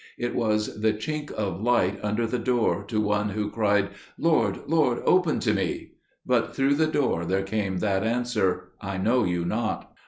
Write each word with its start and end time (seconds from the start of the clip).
It 0.17 0.33
was 0.33 0.81
the 0.81 0.93
chink 0.93 1.29
of 1.31 1.61
light 1.61 1.99
under 2.01 2.25
the 2.25 2.39
door 2.39 2.83
to 2.87 2.99
one 2.99 3.29
who 3.29 3.51
cried, 3.51 3.89
'Lord, 4.17 4.61
Lord, 4.65 4.99
open 5.05 5.39
to 5.41 5.53
me,' 5.53 5.91
but 6.25 6.55
through 6.55 6.73
the 6.73 6.87
door 6.87 7.23
there 7.23 7.43
came 7.43 7.77
that 7.81 8.03
answer, 8.03 8.69
'I 8.81 8.97
know 8.97 9.23
you 9.25 9.45
not. 9.45 9.95